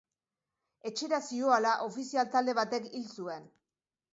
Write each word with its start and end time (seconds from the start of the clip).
Etxera 0.91 1.19
zihoala 1.27 1.75
ofizial-talde 1.89 2.57
batek 2.61 2.89
hil 3.01 3.07
zuen. 3.21 3.47